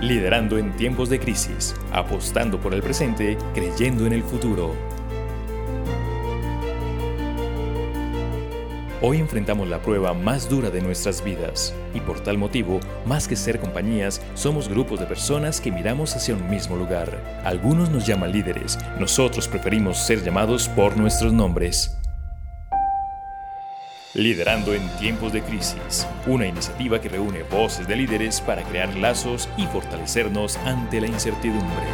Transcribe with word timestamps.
Liderando 0.00 0.56
en 0.56 0.72
tiempos 0.76 1.10
de 1.10 1.20
crisis, 1.20 1.74
apostando 1.92 2.58
por 2.58 2.72
el 2.72 2.82
presente, 2.82 3.36
creyendo 3.52 4.06
en 4.06 4.14
el 4.14 4.22
futuro. 4.22 4.74
Hoy 9.02 9.18
enfrentamos 9.18 9.68
la 9.68 9.82
prueba 9.82 10.14
más 10.14 10.48
dura 10.48 10.70
de 10.70 10.80
nuestras 10.80 11.22
vidas 11.22 11.74
y 11.92 12.00
por 12.00 12.20
tal 12.20 12.38
motivo, 12.38 12.80
más 13.04 13.28
que 13.28 13.36
ser 13.36 13.60
compañías, 13.60 14.22
somos 14.32 14.70
grupos 14.70 15.00
de 15.00 15.06
personas 15.06 15.60
que 15.60 15.70
miramos 15.70 16.16
hacia 16.16 16.34
un 16.34 16.48
mismo 16.48 16.76
lugar. 16.76 17.42
Algunos 17.44 17.90
nos 17.90 18.06
llaman 18.06 18.32
líderes, 18.32 18.78
nosotros 18.98 19.48
preferimos 19.48 19.98
ser 19.98 20.22
llamados 20.24 20.66
por 20.68 20.96
nuestros 20.96 21.34
nombres. 21.34 21.99
Liderando 24.14 24.74
en 24.74 24.88
tiempos 24.98 25.32
de 25.32 25.40
crisis, 25.40 26.04
una 26.26 26.44
iniciativa 26.44 27.00
que 27.00 27.08
reúne 27.08 27.44
voces 27.44 27.86
de 27.86 27.94
líderes 27.94 28.40
para 28.40 28.64
crear 28.64 28.92
lazos 28.96 29.48
y 29.56 29.66
fortalecernos 29.66 30.56
ante 30.64 31.00
la 31.00 31.06
incertidumbre. 31.06 31.86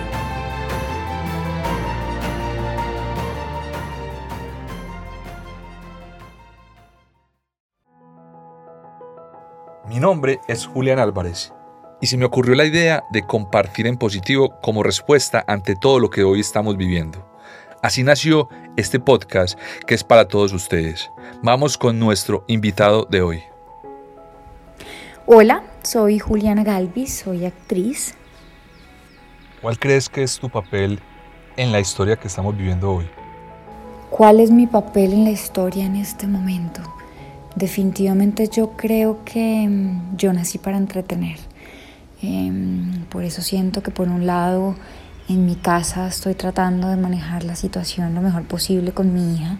Mi 9.86 10.00
nombre 10.00 10.40
es 10.48 10.66
Julián 10.66 10.98
Álvarez 10.98 11.52
y 12.00 12.06
se 12.06 12.16
me 12.16 12.24
ocurrió 12.24 12.54
la 12.54 12.64
idea 12.64 13.04
de 13.10 13.26
compartir 13.26 13.86
en 13.86 13.98
positivo 13.98 14.58
como 14.62 14.82
respuesta 14.82 15.44
ante 15.46 15.74
todo 15.76 16.00
lo 16.00 16.08
que 16.08 16.24
hoy 16.24 16.40
estamos 16.40 16.78
viviendo. 16.78 17.25
Así 17.86 18.02
nació 18.02 18.48
este 18.76 18.98
podcast 18.98 19.56
que 19.86 19.94
es 19.94 20.02
para 20.02 20.26
todos 20.26 20.52
ustedes. 20.52 21.08
Vamos 21.44 21.78
con 21.78 22.00
nuestro 22.00 22.44
invitado 22.48 23.06
de 23.08 23.22
hoy. 23.22 23.42
Hola, 25.24 25.62
soy 25.84 26.18
Juliana 26.18 26.64
Galvis, 26.64 27.18
soy 27.18 27.44
actriz. 27.44 28.16
¿Cuál 29.62 29.78
crees 29.78 30.08
que 30.08 30.24
es 30.24 30.36
tu 30.40 30.50
papel 30.50 30.98
en 31.56 31.70
la 31.70 31.78
historia 31.78 32.16
que 32.16 32.26
estamos 32.26 32.56
viviendo 32.56 32.90
hoy? 32.90 33.06
¿Cuál 34.10 34.40
es 34.40 34.50
mi 34.50 34.66
papel 34.66 35.12
en 35.12 35.22
la 35.22 35.30
historia 35.30 35.84
en 35.84 35.94
este 35.94 36.26
momento? 36.26 36.80
Definitivamente 37.54 38.48
yo 38.48 38.72
creo 38.72 39.24
que 39.24 39.64
mm, 39.68 40.16
yo 40.16 40.32
nací 40.32 40.58
para 40.58 40.76
entretener. 40.76 41.38
Em, 42.20 43.04
por 43.04 43.22
eso 43.22 43.42
siento 43.42 43.80
que 43.80 43.92
por 43.92 44.08
un 44.08 44.26
lado 44.26 44.74
en 45.28 45.44
mi 45.44 45.56
casa 45.56 46.06
estoy 46.06 46.34
tratando 46.34 46.88
de 46.88 46.96
manejar 46.96 47.44
la 47.44 47.56
situación 47.56 48.14
lo 48.14 48.20
mejor 48.20 48.44
posible 48.44 48.92
con 48.92 49.12
mi 49.12 49.34
hija, 49.34 49.58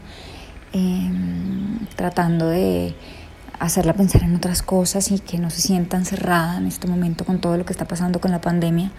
em, 0.73 1.86
tratando 1.97 2.48
de 2.48 2.95
hacerla 3.58 3.95
pensar 3.95 4.23
en 4.23 4.36
otras 4.36 4.62
cosas 4.62 5.11
y 5.11 5.19
que 5.19 5.39
no 5.39 5.50
se 5.50 5.61
sienta 5.61 5.97
encerrada 5.97 6.58
en 6.58 6.67
este 6.67 6.86
momento 6.86 7.25
con 7.25 7.41
todo 7.41 7.56
lo 7.56 7.64
que 7.64 7.73
está 7.73 7.86
pasando 7.86 8.20
con 8.20 8.31
la 8.31 8.41
pandemia. 8.41 8.92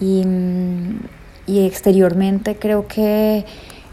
Y, 0.00 0.24
mm, 0.24 1.00
exteriormente 1.48 2.56
creo 2.56 2.86
que 2.86 3.44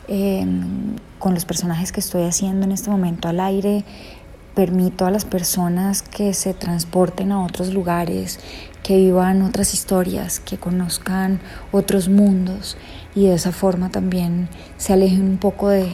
em, 0.09 0.97
con 1.17 1.33
los 1.33 1.45
personajes 1.45 1.93
que 1.93 2.01
estoy 2.01 2.23
haciendo 2.23 2.65
en 2.65 2.73
este 2.73 2.89
momento 2.89 3.29
al 3.29 3.39
aire, 3.39 3.85
permito 4.53 5.05
a 5.05 5.11
las 5.11 5.23
personas 5.23 6.01
que 6.01 6.33
se 6.33 6.53
transporten 6.53 7.31
a 7.31 7.43
otros 7.43 7.73
lugares, 7.73 8.39
que 8.83 8.97
vivan 8.97 9.41
otras 9.41 9.73
historias, 9.73 10.39
que 10.39 10.57
conozcan 10.57 11.39
otros 11.71 12.09
mundos 12.09 12.77
y 13.15 13.27
de 13.27 13.35
esa 13.35 13.51
forma 13.51 13.89
también 13.89 14.49
se 14.77 14.93
alejen 14.93 15.23
un 15.23 15.37
poco 15.37 15.69
de, 15.69 15.89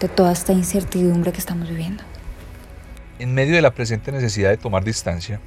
de 0.00 0.08
toda 0.08 0.32
esta 0.32 0.52
incertidumbre 0.52 1.32
que 1.32 1.38
estamos 1.38 1.68
viviendo. 1.68 2.04
En 3.18 3.34
medio 3.34 3.54
de 3.54 3.62
la 3.62 3.72
presente 3.72 4.12
necesidad 4.12 4.50
de 4.50 4.58
tomar 4.58 4.84
distancia, 4.84 5.40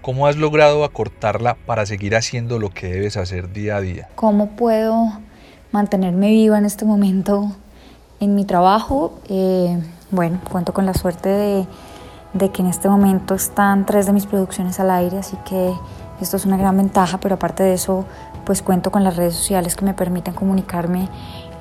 ¿cómo 0.00 0.28
has 0.28 0.36
logrado 0.36 0.84
acortarla 0.84 1.56
para 1.66 1.84
seguir 1.84 2.14
haciendo 2.14 2.60
lo 2.60 2.70
que 2.70 2.86
debes 2.86 3.16
hacer 3.16 3.52
día 3.52 3.76
a 3.76 3.80
día? 3.80 4.08
¿Cómo 4.14 4.50
puedo 4.50 5.18
mantenerme 5.72 6.30
viva 6.30 6.56
en 6.56 6.64
este 6.64 6.84
momento 6.84 7.56
en 8.20 8.36
mi 8.36 8.44
trabajo? 8.44 9.20
Eh, 9.28 9.76
bueno, 10.12 10.40
cuento 10.48 10.72
con 10.72 10.86
la 10.86 10.94
suerte 10.94 11.28
de 11.28 11.66
de 12.36 12.50
que 12.50 12.62
en 12.62 12.68
este 12.68 12.88
momento 12.88 13.34
están 13.34 13.86
tres 13.86 14.06
de 14.06 14.12
mis 14.12 14.26
producciones 14.26 14.78
al 14.80 14.90
aire, 14.90 15.18
así 15.18 15.36
que 15.48 15.72
esto 16.20 16.36
es 16.36 16.46
una 16.46 16.56
gran 16.56 16.76
ventaja, 16.76 17.18
pero 17.18 17.34
aparte 17.36 17.62
de 17.62 17.74
eso, 17.74 18.04
pues 18.44 18.62
cuento 18.62 18.90
con 18.90 19.04
las 19.04 19.16
redes 19.16 19.34
sociales 19.34 19.76
que 19.76 19.84
me 19.84 19.94
permiten 19.94 20.34
comunicarme 20.34 21.08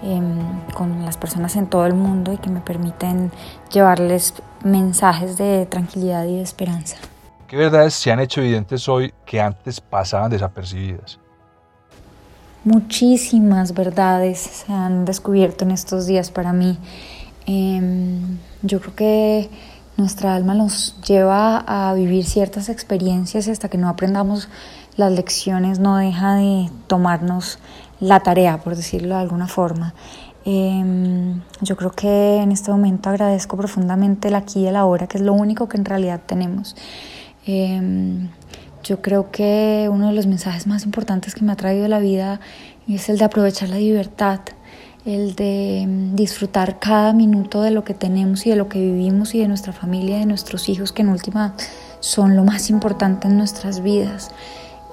em, 0.03 0.37
con 0.73 1.03
las 1.05 1.17
personas 1.17 1.55
en 1.55 1.67
todo 1.67 1.85
el 1.85 1.93
mundo 1.93 2.31
y 2.33 2.37
que 2.37 2.49
me 2.49 2.61
permiten 2.61 3.31
llevarles 3.71 4.33
mensajes 4.63 5.37
de 5.37 5.65
tranquilidad 5.65 6.25
y 6.25 6.37
de 6.37 6.41
esperanza. 6.41 6.97
¿Qué 7.47 7.57
verdades 7.57 7.93
se 7.93 8.11
han 8.11 8.19
hecho 8.19 8.41
evidentes 8.41 8.87
hoy 8.89 9.13
que 9.25 9.39
antes 9.39 9.79
pasaban 9.79 10.31
desapercibidas? 10.31 11.19
Muchísimas 12.63 13.73
verdades 13.75 14.39
se 14.39 14.73
han 14.73 15.05
descubierto 15.05 15.63
en 15.65 15.71
estos 15.71 16.07
días 16.07 16.31
para 16.31 16.51
mí. 16.51 16.79
Em, 17.45 18.39
yo 18.63 18.79
creo 18.79 18.95
que 18.95 19.49
nuestra 19.97 20.35
alma 20.35 20.53
nos 20.53 20.99
lleva 21.01 21.57
a 21.59 21.93
vivir 21.93 22.25
ciertas 22.25 22.69
experiencias 22.69 23.47
y 23.47 23.51
hasta 23.51 23.69
que 23.69 23.77
no 23.77 23.89
aprendamos 23.89 24.49
las 24.97 25.11
lecciones 25.11 25.79
no 25.79 25.97
deja 25.97 26.35
de 26.35 26.69
tomarnos 26.87 27.59
la 27.99 28.19
tarea, 28.21 28.57
por 28.57 28.75
decirlo 28.75 29.15
de 29.15 29.21
alguna 29.21 29.47
forma. 29.47 29.93
Em, 30.45 31.41
yo 31.61 31.75
creo 31.75 31.91
que 31.91 32.37
en 32.37 32.51
este 32.51 32.71
momento 32.71 33.09
agradezco 33.09 33.57
profundamente 33.57 34.27
el 34.27 34.35
aquí 34.35 34.61
y 34.61 34.67
el 34.67 34.75
ahora, 34.75 35.07
que 35.07 35.17
es 35.17 35.23
lo 35.23 35.33
único 35.33 35.67
que 35.67 35.77
en 35.77 35.85
realidad 35.85 36.21
tenemos. 36.25 36.75
Em, 37.45 38.29
yo 38.83 39.01
creo 39.01 39.31
que 39.31 39.89
uno 39.91 40.09
de 40.09 40.13
los 40.13 40.27
mensajes 40.27 40.67
más 40.67 40.85
importantes 40.85 41.33
que 41.33 41.43
me 41.43 41.51
ha 41.51 41.55
traído 41.55 41.87
la 41.87 41.99
vida 41.99 42.39
es 42.87 43.09
el 43.09 43.17
de 43.17 43.25
aprovechar 43.25 43.69
la 43.69 43.77
libertad, 43.77 44.39
el 45.05 45.35
de 45.35 45.85
mm, 45.87 46.15
disfrutar 46.15 46.79
cada 46.79 47.13
minuto 47.13 47.61
de 47.61 47.71
lo 47.71 47.83
que 47.83 47.93
tenemos 47.93 48.45
y 48.45 48.49
de 48.49 48.55
lo 48.55 48.67
que 48.67 48.79
vivimos 48.81 49.35
y 49.35 49.39
de 49.39 49.47
nuestra 49.47 49.71
familia, 49.71 50.17
de 50.17 50.25
nuestros 50.25 50.67
hijos, 50.67 50.91
que 50.91 51.03
en 51.03 51.09
última 51.09 51.53
son 51.99 52.35
lo 52.35 52.43
más 52.43 52.69
importante 52.69 53.27
en 53.27 53.37
nuestras 53.37 53.81
vidas. 53.81 54.31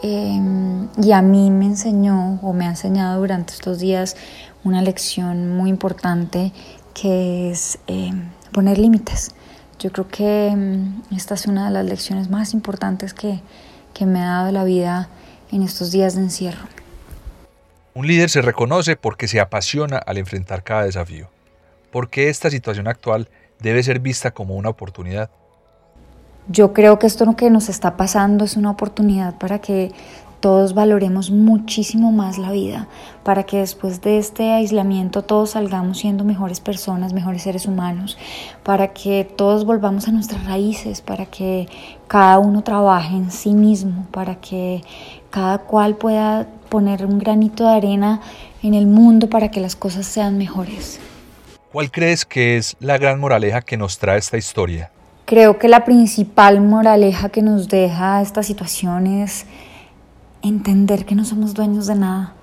Em, 0.03 0.89
y 1.01 1.13
a 1.13 1.23
mí 1.23 1.51
me 1.51 1.67
enseñó 1.67 2.41
o 2.43 2.53
me 2.53 2.67
ha 2.67 2.71
enseñado 2.71 3.21
durante 3.21 3.55
estos 3.55 3.79
días 3.79 4.17
una 4.65 4.83
lección 4.83 5.57
muy 5.57 5.71
importante 5.71 6.53
que 6.93 7.51
es 7.51 7.79
em, 7.87 8.31
poner 8.53 8.79
límites. 8.79 9.31
Yo 9.79 9.91
creo 9.93 10.09
que 10.09 10.49
em, 10.49 11.03
esta 11.11 11.35
es 11.35 11.47
una 11.47 11.67
de 11.67 11.73
las 11.73 11.87
lecciones 11.87 12.31
más 12.31 12.53
importantes 12.53 13.15
que, 13.15 13.41
que 13.95 14.07
me 14.07 14.21
ha 14.21 14.27
dado 14.27 14.53
la 14.53 14.65
vida 14.65 15.09
en 15.53 15.63
estos 15.63 15.91
días 15.91 16.15
de 16.17 16.23
encierro. 16.23 16.82
Un 17.95 18.07
líder 18.07 18.31
se 18.31 18.41
reconoce 18.41 18.97
porque 18.97 19.29
se 19.29 19.41
apasiona 19.41 19.99
al 19.99 20.17
enfrentar 20.17 20.63
cada 20.63 20.85
desafío, 20.85 21.29
porque 21.91 22.31
esta 22.31 22.51
situación 22.51 22.89
actual 22.89 23.29
debe 23.61 23.83
ser 23.83 24.01
vista 24.01 24.31
como 24.31 24.57
una 24.57 24.71
oportunidad. 24.71 25.31
Yo 26.49 26.73
creo 26.73 26.99
que 26.99 27.07
esto 27.07 27.37
que 27.37 27.51
nos 27.51 27.69
está 27.69 27.97
pasando 27.97 28.45
es 28.45 28.57
una 28.57 28.71
oportunidad 28.71 29.39
para 29.39 29.61
que 29.61 29.93
todos 30.43 30.75
valoremos 30.75 31.31
muchísimo 31.31 32.11
más 32.11 32.37
la 32.37 32.51
vida, 32.51 32.89
para 33.23 33.45
que 33.45 33.59
después 33.59 34.03
de 34.03 34.19
este 34.19 34.51
aislamiento 34.51 35.23
todos 35.23 35.51
salgamos 35.51 35.99
siendo 35.99 36.25
mejores 36.25 36.59
personas, 36.59 37.13
mejores 37.13 37.43
seres 37.43 37.65
humanos, 37.65 38.19
para 38.65 38.89
que 38.89 39.25
todos 39.25 39.65
volvamos 39.65 40.09
a 40.09 40.11
nuestras 40.11 40.45
raíces, 40.45 41.01
para 41.01 41.27
que 41.27 41.69
cada 42.09 42.41
uno 42.41 42.65
trabaje 42.65 43.15
en 43.15 43.31
sí 43.31 43.55
mismo, 43.55 44.05
para 44.11 44.35
que 44.41 44.83
cada 45.31 45.59
cual 45.59 45.95
pueda 45.95 46.49
poner 46.69 47.07
un 47.07 47.21
granito 47.21 47.63
de 47.69 47.77
arena 47.77 48.21
en 48.65 48.75
el 48.75 48.89
mundo 48.89 49.31
para 49.31 49.49
que 49.49 49.61
las 49.61 49.77
cosas 49.77 50.07
sean 50.07 50.39
mejores. 50.39 50.99
¿Cuál 51.71 51.93
crees 51.93 52.25
que 52.25 52.57
es 52.57 52.75
la 52.81 52.99
gran 52.99 53.21
moraleja 53.21 53.61
que 53.61 53.77
nos 53.77 53.97
trae 53.97 54.19
esta 54.19 54.39
historia? 54.39 54.91
Creo 55.25 55.61
que 55.61 55.69
la 55.69 55.85
principal 55.85 56.61
moraleja 56.61 57.29
que 57.29 57.43
nos 57.43 57.69
deja 57.69 58.21
esta 58.21 58.43
situación 58.43 59.07
es 59.07 59.47
entender 60.43 61.05
que 61.05 61.15
no 61.15 61.25
somos 61.25 61.55
dueños 61.55 61.87
de 61.87 61.95
nada, 61.95 62.35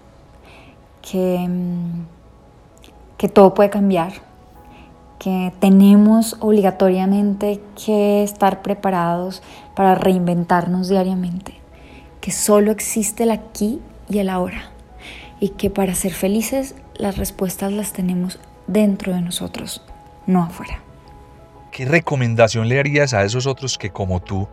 que, 1.01 1.49
todo 3.33 3.53
puede 3.53 3.69
cambiar, 3.69 4.13
que 5.19 5.51
tenemos 5.59 6.37
obligatoriamente 6.39 7.61
que 7.85 8.23
estar 8.23 8.61
preparados 8.61 9.43
para 9.75 9.95
reinventarnos 9.95 10.87
diariamente, 10.87 11.53
que 12.21 12.31
solo 12.31 12.71
existe 12.71 13.23
el 13.23 13.31
aquí 13.31 13.81
y 14.09 14.19
el 14.19 14.29
ahora. 14.29 14.71
Y 15.41 15.49
que 15.49 15.69
para 15.69 15.95
ser 15.95 16.13
felices 16.13 16.75
las 16.95 17.17
respuestas 17.17 17.71
las 17.71 17.93
tenemos 17.93 18.39
dentro 18.67 19.13
de 19.13 19.21
nosotros, 19.21 19.81
no 20.27 20.43
afuera. 20.43 20.79
¿Qué 21.71 21.85
recomendación 21.85 22.67
le 22.67 22.79
harías 22.79 23.13
a 23.13 23.23
esos 23.23 23.45
otros 23.45 23.77
que 23.77 23.89
como 23.89 24.19
tú 24.19 24.47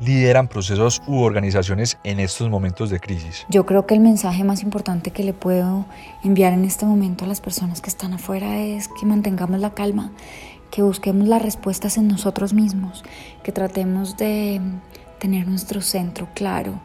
lideran 0.00 0.48
procesos 0.48 1.02
u 1.06 1.20
organizaciones 1.20 1.98
en 2.04 2.20
estos 2.20 2.48
momentos 2.48 2.90
de 2.90 3.00
crisis? 3.00 3.46
Yo 3.48 3.66
creo 3.66 3.86
que 3.86 3.94
el 3.94 4.00
mensaje 4.00 4.44
más 4.44 4.62
importante 4.62 5.10
que 5.10 5.24
le 5.24 5.32
puedo 5.32 5.86
enviar 6.24 6.52
en 6.52 6.64
este 6.64 6.86
momento 6.86 7.24
a 7.24 7.28
las 7.28 7.40
personas 7.40 7.80
que 7.80 7.90
están 7.90 8.14
afuera 8.14 8.58
es 8.58 8.88
que 8.88 9.06
mantengamos 9.06 9.60
la 9.60 9.74
calma, 9.74 10.10
que 10.70 10.82
busquemos 10.82 11.28
las 11.28 11.42
respuestas 11.42 11.98
en 11.98 12.08
nosotros 12.08 12.54
mismos, 12.54 13.04
que 13.42 13.52
tratemos 13.52 14.16
de 14.16 14.60
tener 15.18 15.46
nuestro 15.46 15.80
centro 15.82 16.28
claro, 16.34 16.80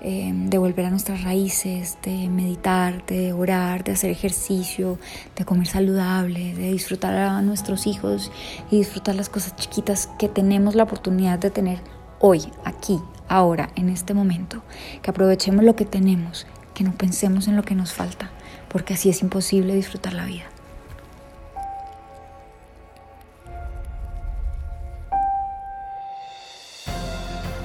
eh, 0.00 0.30
de 0.32 0.58
volver 0.58 0.86
a 0.86 0.90
nuestras 0.90 1.24
raíces, 1.24 1.98
de 2.04 2.28
meditar, 2.28 3.04
de 3.06 3.32
orar, 3.32 3.82
de 3.82 3.92
hacer 3.92 4.10
ejercicio, 4.10 4.98
de 5.34 5.44
comer 5.44 5.66
saludable, 5.66 6.54
de 6.54 6.70
disfrutar 6.70 7.14
a 7.14 7.42
nuestros 7.42 7.86
hijos 7.88 8.30
y 8.70 8.78
disfrutar 8.78 9.16
las 9.16 9.28
cosas 9.28 9.56
chiquitas 9.56 10.08
que 10.18 10.28
tenemos 10.28 10.76
la 10.76 10.84
oportunidad 10.84 11.40
de 11.40 11.50
tener 11.50 11.80
hoy, 12.20 12.52
aquí, 12.64 13.00
ahora, 13.28 13.70
en 13.76 13.88
este 13.88 14.14
momento. 14.14 14.62
Que 15.02 15.10
aprovechemos 15.10 15.64
lo 15.64 15.76
que 15.76 15.84
tenemos, 15.84 16.46
que 16.74 16.84
no 16.84 16.92
pensemos 16.92 17.48
en 17.48 17.56
lo 17.56 17.62
que 17.62 17.74
nos 17.74 17.92
falta, 17.92 18.30
porque 18.68 18.94
así 18.94 19.08
es 19.08 19.22
imposible 19.22 19.74
disfrutar 19.74 20.12
la 20.12 20.24
vida. 20.24 20.44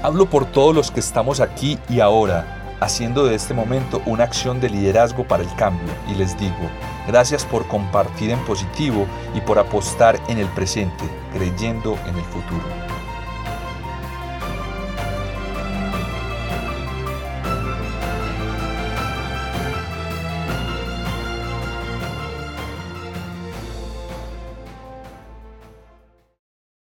Hablo 0.01 0.29
por 0.29 0.45
todos 0.45 0.75
los 0.75 0.91
que 0.91 0.99
estamos 0.99 1.39
aquí 1.39 1.79
y 1.89 2.01
ahora, 2.01 2.75
haciendo 2.81 3.25
de 3.25 3.35
este 3.35 3.53
momento 3.53 4.01
una 4.05 4.25
acción 4.25 4.59
de 4.59 4.69
liderazgo 4.69 5.25
para 5.25 5.43
el 5.43 5.55
cambio, 5.55 5.87
y 6.09 6.15
les 6.15 6.37
digo, 6.37 6.69
gracias 7.07 7.45
por 7.45 7.65
compartir 7.69 8.31
en 8.31 8.39
positivo 8.39 9.05
y 9.33 9.39
por 9.39 9.59
apostar 9.59 10.19
en 10.27 10.39
el 10.39 10.47
presente, 10.47 11.05
creyendo 11.31 11.97
en 12.05 12.17
el 12.17 12.25
futuro. 12.25 13.02